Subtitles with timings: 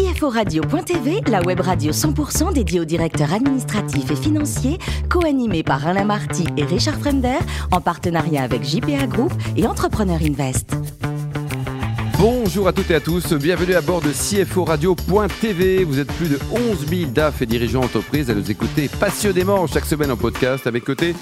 [0.00, 4.78] CFORadio.tv, la web radio 100% dédiée aux directeurs administratifs et financiers,
[5.10, 7.36] co-animée par Alain Marty et Richard Fremder,
[7.70, 10.74] en partenariat avec JPA Group et Entrepreneur Invest.
[12.18, 15.84] Bonjour à toutes et à tous, bienvenue à bord de CFO Radio.tv.
[15.84, 19.84] Vous êtes plus de 11 000 DAF et dirigeants d'entreprise à nous écouter passionnément chaque
[19.86, 20.66] semaine en podcast.
[20.66, 21.14] Avec côté,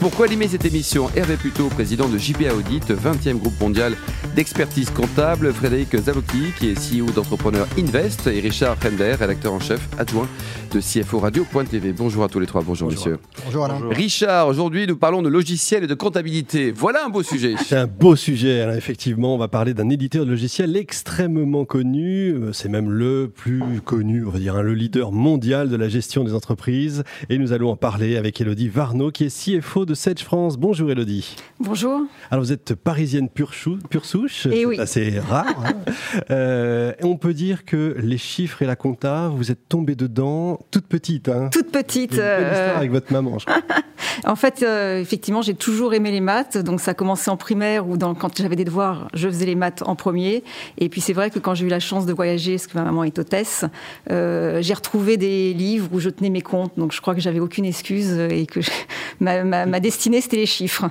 [0.00, 3.96] pour animer cette émission, Hervé Puto, président de JPA Audit, 20e groupe mondial
[4.34, 9.88] d'expertise comptable, Frédéric Zavocki, qui est CEO d'Entrepreneur Invest, et Richard Frender, rédacteur en chef
[9.98, 10.28] adjoint
[10.72, 11.92] de CFO Radio.tv.
[11.92, 13.18] Bonjour à tous les trois, bonjour, messieurs.
[13.46, 13.80] Bonjour Alain.
[13.90, 16.70] Richard, aujourd'hui nous parlons de logiciels et de comptabilité.
[16.72, 17.54] Voilà un beau sujet.
[17.64, 18.76] C'est un beau sujet, Alain.
[18.76, 19.34] effectivement.
[19.34, 22.32] On va parler d'un éditeur de logiciels extrêmement connu.
[22.34, 25.88] Euh, c'est même le plus connu, on va dire, hein, le leader mondial de la
[25.88, 27.04] gestion des entreprises.
[27.30, 30.58] Et nous allons en parler avec Elodie Varno, qui est CFO de Sage France.
[30.58, 31.36] Bonjour Elodie.
[31.60, 32.02] Bonjour.
[32.30, 34.78] Alors vous êtes parisienne pure, souche, et eh oui.
[34.78, 35.64] assez rare.
[35.64, 35.92] Hein.
[36.30, 40.86] euh, on peut dire que les chiffres et la compta, vous êtes tombée dedans toute
[40.86, 41.28] petite.
[41.28, 41.50] Hein.
[41.52, 42.12] Toute petite.
[42.12, 43.62] Une belle histoire euh, avec votre maman, je crois.
[44.24, 46.56] en fait, euh, effectivement, j'ai toujours aimé les maths.
[46.58, 49.82] Donc ça a commencé en primaire ou quand j'avais des devoirs, je faisais les maths
[49.84, 50.44] en premier.
[50.78, 52.84] Et puis c'est vrai que quand j'ai eu la chance de voyager, parce que ma
[52.84, 53.64] maman est hôtesse,
[54.10, 56.72] euh, j'ai retrouvé des livres où je tenais mes comptes.
[56.76, 58.70] Donc je crois que j'avais aucune excuse et que je,
[59.20, 60.88] ma, ma, ma, destinée, c'était les chiffres.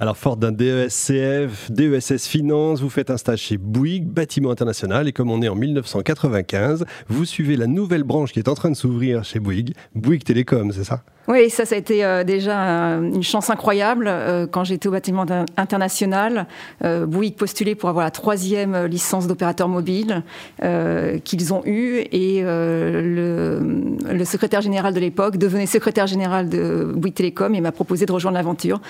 [0.00, 5.08] Alors, fort d'un DESCF, DESS Finance, vous faites un stage chez Bouygues, bâtiment international.
[5.08, 8.70] Et comme on est en 1995, vous suivez la nouvelle branche qui est en train
[8.70, 11.02] de s'ouvrir chez Bouygues, Bouygues Télécom, c'est ça?
[11.28, 14.06] Oui, ça, ça a été euh, déjà une chance incroyable.
[14.08, 15.24] Euh, quand j'étais au bâtiment
[15.56, 16.46] international,
[16.82, 20.22] Bouygues postulait pour avoir la troisième licence d'opérateur mobile
[21.24, 23.60] qu'ils ont eue et le,
[24.10, 28.12] le, secrétaire général de l'époque devenait secrétaire général de Bouygues Télécom et m'a proposé de
[28.12, 28.80] rejoindre l'aventure.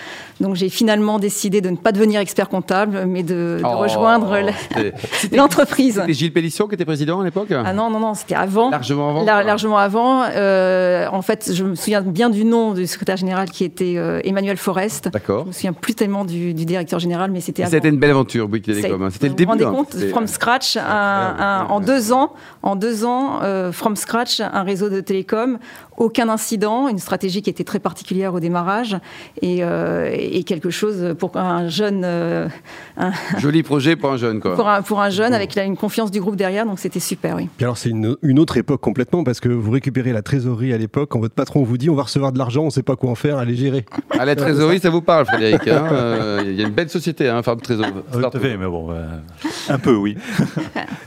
[0.41, 4.39] Donc j'ai finalement décidé de ne pas devenir expert comptable, mais de, de oh, rejoindre
[5.33, 6.01] l'entreprise.
[6.01, 8.71] C'était Gilles Pellisson qui était président à l'époque Ah non, non, non, c'était avant.
[8.71, 10.23] Largement avant La, Largement avant.
[10.23, 14.57] en fait, je me souviens bien du nom du secrétaire général qui était euh, Emmanuel
[14.57, 15.11] Forest.
[15.13, 15.43] D'accord.
[15.43, 17.67] Je me souviens plus tellement du, du directeur général, mais c'était.
[17.67, 19.03] C'était une belle aventure, Bouygues Télécom.
[19.03, 19.11] hein.
[19.11, 19.53] C'était le Vous début.
[19.63, 19.85] vous rendez hein.
[19.85, 22.33] compte, from scratch, un- un- en deux ans,
[22.63, 25.59] en deux ans, euh, from scratch, un réseau de télécom,
[25.97, 28.97] aucun incident, une stratégie qui était très particulière au démarrage
[29.43, 32.49] et, euh, et quelque chose pour un jeune, euh,
[32.97, 34.55] un- Joli projet pour un jeune, quoi.
[34.57, 37.49] pour un, pour un jeune avec une confiance du groupe derrière, donc c'était super, oui.
[37.57, 40.79] Puis alors, c'est une, une autre époque complètement parce que vous récupérez la trésorerie à
[40.79, 42.97] l'époque quand votre patron vous dit on va recevoir de l'argent, on ne sait pas
[42.97, 43.85] quoi en faire, allez gérer.
[44.11, 45.67] À la trésorerie, ça vous parle, Frédéric.
[45.69, 45.87] hein.
[45.93, 47.87] Euh, Il y a une belle société, hein, Farm Trésor.
[48.15, 49.05] Oui, tout à fait, mais bon, euh,
[49.69, 50.17] un peu, oui.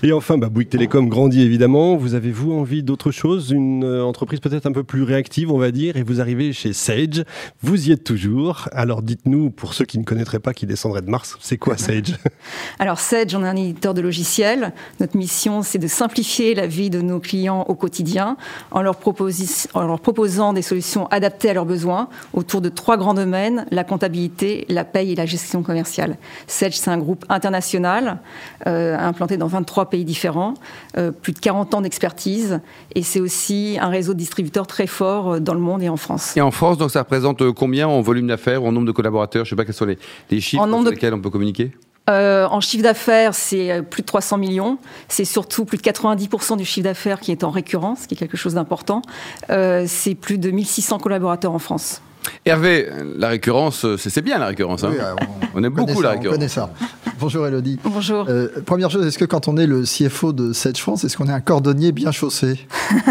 [0.04, 1.96] Et enfin, bah, Bouygues Télécom grandit évidemment.
[1.96, 5.72] Vous avez-vous envie d'autre chose Une euh, entreprise peut-être un peu plus réactive, on va
[5.72, 7.24] dire, et vous arrivez chez Sage.
[7.62, 8.68] Vous y êtes toujours.
[8.72, 12.16] Alors dites-nous, pour ceux qui ne connaîtraient pas, qui descendraient de Mars, c'est quoi Sage?
[12.80, 14.74] Alors Sedge, on est un éditeur de logiciels.
[15.00, 18.38] Notre mission, c'est de simplifier la vie de nos clients au quotidien
[18.72, 23.84] en leur, proposant des solutions adaptées à leurs besoins autour de trois grands domaines, la
[23.84, 26.18] comptabilité, la paye et la gestion commerciale.
[26.48, 28.20] Sedge, c'est un groupe international
[28.68, 30.54] euh, implanté dans 23 pays différents,
[30.98, 32.60] euh, plus de 40 ans d'expertise
[32.96, 35.97] et c'est aussi un réseau de distributeurs très fort euh, dans le monde et en
[35.97, 36.38] France.
[36.38, 39.44] Et en France, donc, ça représente euh, combien en volume d'affaires, en nombre de collaborateurs?
[39.44, 39.97] Je ne sais pas quels sont les,
[40.31, 41.72] les chiffres En nombre sur de- lesquels on peut communiquer.
[42.09, 44.80] Euh, en chiffre d'affaires, c'est plus de 300 millions.
[45.09, 48.18] C'est surtout plus de 90% du chiffre d'affaires qui est en récurrence, ce qui est
[48.18, 49.03] quelque chose d'important.
[49.52, 52.01] Euh, c'est plus de 1600 collaborateurs en France.
[52.46, 54.84] Hervé, la récurrence, c'est bien la récurrence.
[54.84, 54.90] hein.
[54.91, 55.13] Oui, euh,
[55.56, 56.36] On aime beaucoup la ça, on récurrence.
[56.38, 56.72] connaît ça.
[57.19, 57.80] Bonjour Elodie.
[57.84, 58.25] Bonjour.
[58.28, 61.28] Euh, première chose, est-ce que quand on est le CFO de Sedge France, est-ce qu'on
[61.28, 62.59] est un cordonnier bien chaussé?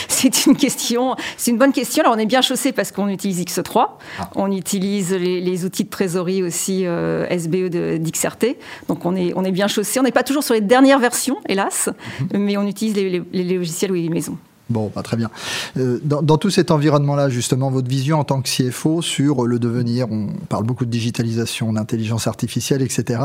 [0.08, 2.02] C'est une question, c'est une bonne question.
[2.02, 3.88] Alors on est bien chaussé parce qu'on utilise X3,
[4.34, 8.56] on utilise les, les outils de trésorerie aussi euh, SBE de- d'XRT.
[8.88, 9.98] Donc on est, on est bien chaussé.
[10.00, 11.88] On n'est pas toujours sur les dernières versions, hélas,
[12.34, 14.36] mais on utilise les, les- les logiciels ou les maisons.
[14.70, 15.30] Bon, bah, très bien.
[15.76, 20.10] Euh, dans, tout cet environnement-là, justement, votre vision en tant que CFO sur le devenir,
[20.10, 23.20] on parle beaucoup de digitalisation, d'intelligence artificielle, etc.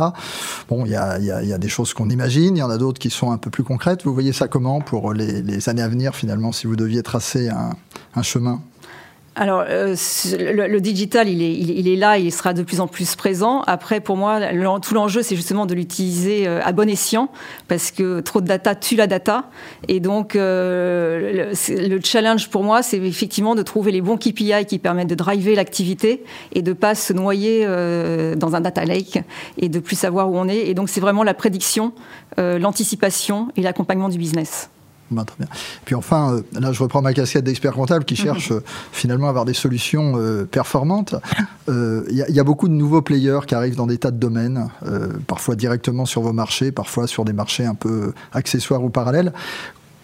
[0.70, 3.32] Bon, il y a, des choses qu'on imagine, il y en a d'autres qui sont
[3.32, 4.04] un peu plus concrètes.
[4.04, 8.24] Vous voyez ça comment pour les, années à venir, finalement, si vous deviez tracer un
[8.24, 8.60] chemin
[9.38, 9.96] Alors, euh,
[10.40, 13.64] le, le digital, il est, il, est- là, il sera de plus en plus présent.
[13.68, 17.28] Après, pour moi, l'en- tout l'enjeu, c'est justement de l'utiliser euh, à bon escient,
[17.68, 19.50] parce que trop de data tue la data.
[19.90, 24.66] Et donc, euh, le, le challenge pour moi, c'est effectivement de trouver les bons KPI
[24.70, 26.24] qui permettent de driver l'activité
[26.54, 27.66] et de pas se noyer
[28.38, 29.20] dans un data lake
[29.58, 30.60] et de plus savoir où on est.
[30.70, 31.92] Et donc, c'est vraiment la prédiction,
[32.38, 34.70] l'anticipation et l'accompagnement du business.
[35.12, 35.48] Bah, très bien.
[35.86, 39.30] Puis enfin, euh, là je reprends ma casquette d'expert comptable qui cherche euh, finalement à
[39.30, 41.16] avoir des solutions euh, performantes.
[41.68, 44.70] Il y, y, a beaucoup de nouveaux players qui arrivent dans des tas de domaines,
[45.26, 49.34] parfois directement sur vos marchés, parfois sur des marchés un peu accessoires ou parallèles.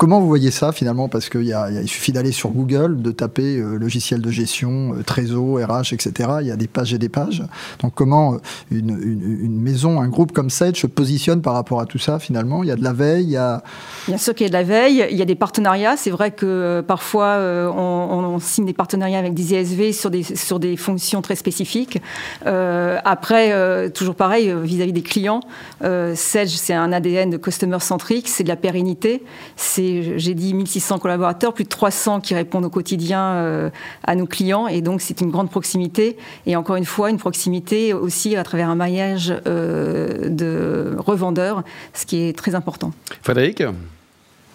[0.02, 1.10] Comment vous voyez ça finalement?
[1.10, 5.94] Parce qu'il il suffit d'aller sur Google, de taper euh, logiciel de gestion, euh, RH,
[5.94, 6.30] etc.
[6.42, 7.44] Il y a des pages et des pages.
[7.84, 8.38] Donc comment euh,
[8.72, 12.64] une, maison, un groupe comme Sage se positionne par rapport à tout ça finalement?
[12.64, 13.62] Il y a de la veille, il y a...
[14.08, 15.96] Bien sûr qu'il y a de la veille, il y a des partenariats.
[15.98, 20.78] C'est vrai que parfois on, signe des partenariats avec des ISV sur des, sur des
[20.78, 22.02] fonctions très spécifiques.
[22.44, 25.42] après, toujours pareil, vis-à-vis des clients,
[25.80, 29.24] Sage c'est un ADN de customer centric, c'est de la pérennité,
[29.56, 33.70] c'est j'ai dit 1600 collaborateurs, plus de 300 qui répondent au quotidien euh,
[34.04, 34.68] à nos clients.
[34.68, 36.18] Et donc, c'est une grande proximité.
[36.46, 42.06] Et encore une fois, une proximité aussi à travers un maillage euh, de revendeurs, ce
[42.06, 42.92] qui est très important.
[43.22, 43.64] Frédéric?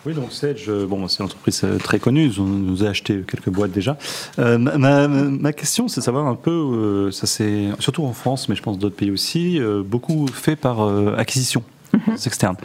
[0.05, 3.51] Oui, donc Sedge, euh, bon, c'est une entreprise très connue, on nous a acheté quelques
[3.51, 3.97] boîtes déjà.
[4.39, 8.79] ma, question, c'est de savoir un peu, ça c'est surtout en France, mais je pense
[8.79, 10.81] d'autres pays aussi, beaucoup fait par
[11.19, 12.15] acquisition mhm.
[12.25, 12.57] externe.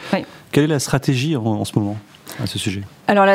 [0.52, 1.98] Quelle est la stratégie en ce moment
[2.42, 2.84] à ce sujet?
[3.12, 3.28] Alors,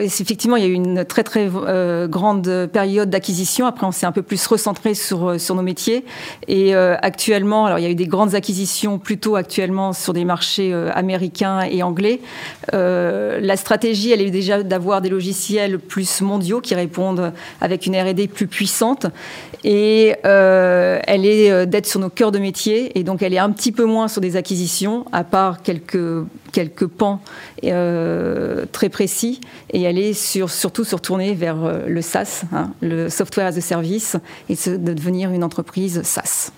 [0.00, 3.66] effectivement, il y a eu une très très euh, grande période d'acquisition.
[3.66, 6.06] Après, on s'est un peu plus recentré sur, euh, sur nos métiers.
[6.48, 10.24] Et euh, actuellement, alors il y a eu des grandes acquisitions plutôt actuellement sur des
[10.24, 12.20] marchés américains et anglais.
[12.72, 18.28] la stratégie, elle est déjà d'avoir des logiciels plus mondiaux qui répondent avec une R&D
[18.28, 19.06] plus puissante.
[19.64, 22.98] Et elle est d'être sur nos cœurs de métier.
[22.98, 26.86] Et donc, elle est un petit peu moins sur des acquisitions, à part quelques, quelques
[26.86, 27.20] pans
[27.62, 29.40] très précis
[29.72, 33.60] et est sur, surtout sur tourner vers euh, le SaaS, hein, le Software as a
[33.60, 34.16] Service,
[34.48, 36.52] et de devenir une entreprise SaaS.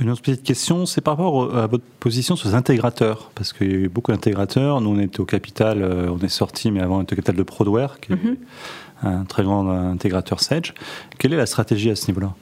[0.00, 3.70] Une autre petite question, c'est par rapport à votre position sur les intégrateurs, parce qu'il
[3.70, 4.80] y a eu beaucoup d'intégrateurs.
[4.80, 7.36] Nous, on était au capital, euh, on est sorti, mais avant, on était au capital
[7.36, 8.36] de Prodware, qui est mhm.
[9.02, 10.74] un très grand intégrateur Sage.
[11.18, 12.34] Quelle est la stratégie à ce niveau-là?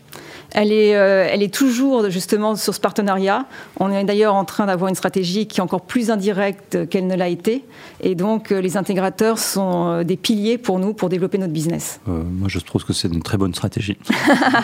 [0.52, 3.46] Elle est, euh, elle est toujours justement sur ce partenariat.
[3.78, 7.14] On est d'ailleurs en train d'avoir une stratégie qui est encore plus indirecte qu'elle ne
[7.14, 7.64] l'a été.
[8.00, 12.00] Et donc, euh, les intégrateurs sont euh, des piliers pour nous pour développer notre business.
[12.06, 13.96] moi, je trouve que c'est une très bonne stratégie.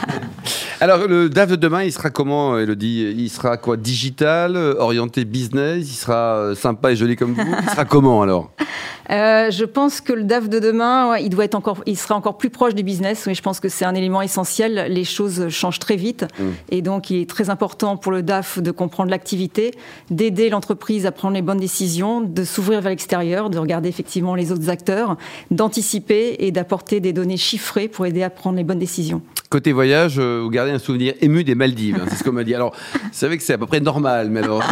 [0.81, 3.15] Alors, le DAF de demain, il sera comment, Elodie?
[3.17, 3.77] Il sera quoi?
[3.77, 5.89] Digital, orienté business?
[5.89, 7.55] Il sera sympa et joli comme vous?
[7.63, 8.51] Il sera comment alors?
[9.09, 12.51] Je pense que le DAF de demain, il, doit être encore, il sera encore plus
[12.51, 13.27] proche du business.
[13.27, 14.87] Mais je pense que c'est un élément essentiel.
[14.89, 16.27] Les choses changent très vite.
[16.39, 16.45] Mm.
[16.71, 19.73] Et donc, il est très important pour le DAF de comprendre l'activité,
[20.11, 24.53] d'aider l'entreprise à prendre les bonnes décisions, de s'ouvrir vers l'extérieur, de regarder effectivement les
[24.53, 25.17] autres acteurs,
[25.51, 29.23] d'anticiper et d'apporter des données chiffrées pour aider à prendre les bonnes décisions.
[29.49, 32.43] Côté voyage, euh, vous gardez un souvenir ému des Maldives, hein, c'est ce qu'on m'a
[32.43, 32.55] dit.
[32.55, 34.63] Alors, vous savez que c'est à peu près normal, mais alors,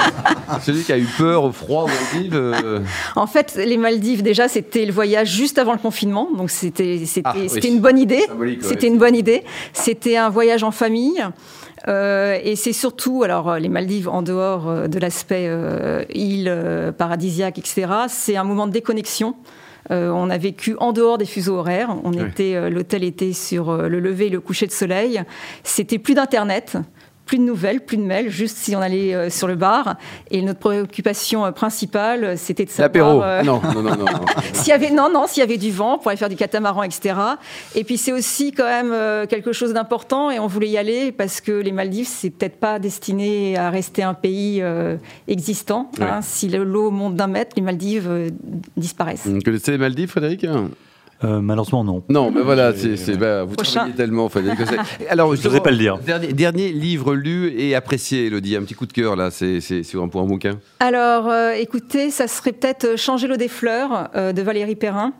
[0.62, 2.34] celui qui a eu peur au froid aux Maldives.
[2.34, 2.80] Euh,
[3.16, 7.34] en fait, les Maldives, déjà, c'était le voyage juste avant le confinement, donc c'était ah,
[7.64, 8.24] une bonne idée.
[8.60, 9.42] C'était une bonne idée.
[9.72, 11.24] C'était un voyage en famille.
[11.88, 15.50] Euh, et c'est surtout, alors les Maldives en dehors de l'aspect
[16.14, 19.34] île paradisiaque, etc., c'est un moment de déconnexion.
[19.90, 21.94] Euh, on a vécu en dehors des fuseaux horaires.
[22.04, 25.22] On était, euh, l'hôtel était sur euh, le lever et le coucher de soleil.
[25.62, 26.78] C'était plus d'internet
[27.24, 29.96] plus de nouvelles, plus de mails, juste si on allait euh, sur le bar.
[30.30, 32.84] Et notre préoccupation euh, principale, c'était de savoir.
[32.84, 34.06] L'apéro euh, Non, non, non, non.
[34.52, 36.82] s'il y avait, non, non, s'il y avait du vent pour aller faire du catamaran,
[36.82, 37.14] etc.
[37.74, 41.40] Et puis c'est aussi quand même quelque chose d'important et on voulait y aller parce
[41.40, 44.62] que les Maldives, c'est peut-être pas destiné à rester un pays
[45.28, 45.90] existant.
[46.00, 46.20] Hein.
[46.22, 48.32] Si l'eau monte d'un mètre, les Maldives
[48.76, 49.26] disparaissent.
[49.26, 50.46] Vous connaissez les Maldives, Frédéric?
[51.24, 52.02] Euh, malheureusement, non.
[52.08, 54.28] Non, mais voilà, c'est, bah, vous travaillez tellement.
[55.08, 55.98] Alors, je n'osais pas le dire.
[55.98, 60.08] Dernier, livre lu et apprécié, Elodie, un petit coup de cœur, là, c'est, sur un,
[60.08, 60.58] pour un bouquin.
[60.80, 65.12] Alors, euh, écoutez, ça serait peut-être Changer l'eau des fleurs euh, de Valérie Perrin.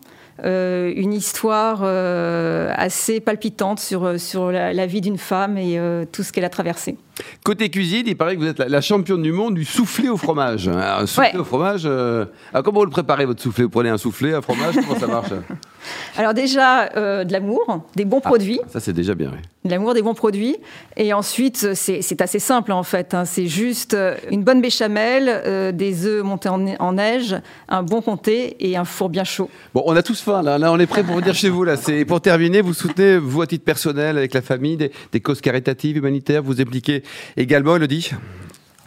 [0.43, 6.25] Euh, une histoire euh, assez palpitante sur, sur la, vie d'une femme et euh, tout
[6.25, 6.97] ce qu'elle a traversé.
[7.45, 10.69] Côté cuisine, il paraît que vous êtes la, championne du monde du soufflé au fromage.
[10.75, 11.89] Un soufflé au fromage,
[12.65, 13.65] comment vous le préparez votre soufflé?
[13.65, 15.31] Vous prenez un soufflé, un fromage, comment ça marche?
[16.17, 18.61] Alors déjà, de l'amour, des bons ah, produits.
[18.69, 19.39] Ça c'est déjà bien, oui.
[19.65, 20.57] De l'amour, des bons produits.
[20.97, 23.15] Et ensuite, c'est assez simple en fait.
[23.15, 23.25] Hein.
[23.25, 23.97] C'est juste
[24.31, 27.37] une bonne béchamel, des œufs montés en, en, neige,
[27.69, 29.49] un bon comté et un four bien chaud.
[29.75, 31.65] Bon, on a tous Là, on est prêt pour venir chez vous.
[31.65, 32.61] Là, c'est pour terminer.
[32.61, 36.43] Vous soutenez vous à titre personnel avec la famille des, causes caritatives, humanitaires.
[36.43, 37.03] Vous impliquez
[37.37, 38.11] également, Elodie?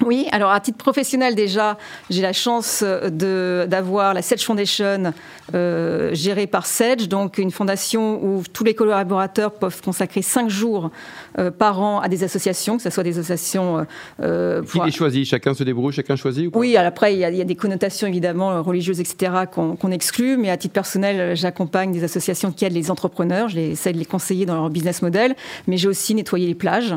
[0.08, 1.78] Oui, alors à titre professionnel déjà,
[2.10, 5.12] j'ai la chance d'avoir la Sedge Foundation
[5.54, 10.92] euh, gérée par Sedge, donc une fondation où tous les collaborateurs peuvent consacrer cinq jours
[11.40, 13.86] euh, par an à des associations, que ce soit des associations...
[14.22, 15.26] Euh, Qui les choisit?
[15.26, 19.32] Chacun se débrouille, chacun choisit Oui, après il y, a, des connotations évidemment religieuses, etc.,
[19.52, 23.98] qu'on exclut, mais à titre personnel, j'accompagne des associations qui aident les entrepreneurs, j'essaie de
[23.98, 25.36] les conseiller dans leur business model,
[25.68, 26.96] mais j'ai aussi nettoyé les plages,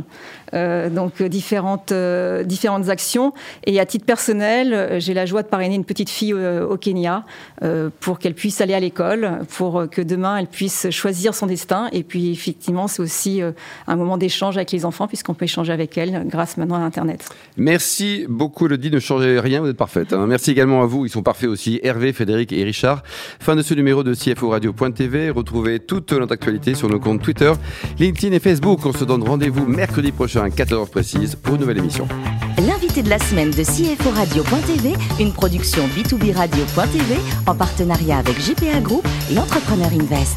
[0.53, 1.93] donc différentes,
[2.45, 3.00] différentes actions.
[3.67, 6.77] Et à titre personnel, euh, j'ai la joie de parrainer une petite fille euh, au
[6.77, 7.25] Kenya
[7.63, 11.89] euh, pour qu'elle puisse aller à l'école, pour que demain elle puisse choisir son destin.
[11.93, 13.41] Et puis effectivement, c'est aussi
[13.87, 17.29] un moment d'échange avec les enfants puisqu'on peut échanger avec elles grâce maintenant à Internet.
[17.57, 18.91] Merci beaucoup, Elodie.
[18.91, 20.13] Ne changez rien, vous êtes parfaite.
[20.13, 20.27] Hein.
[20.27, 21.07] Merci également à vous.
[21.07, 21.81] Ils sont parfaits aussi.
[21.83, 23.03] Hervé, Frédéric et Richard.
[23.41, 25.31] Fin de ce numéro de CFO Radio.tv.
[25.31, 27.53] Retrouvez toute notre actualité sur nos comptes Twitter,
[27.99, 28.85] LinkedIn et Facebook.
[28.85, 32.07] On se donne rendez-vous mercredi prochain à 14h précise pour une nouvelle émission
[32.91, 37.17] l'invité de la semaine de CFO Radio.tv, une production B2B Radio.tv
[37.47, 40.37] en partenariat avec JPA Group et Invest.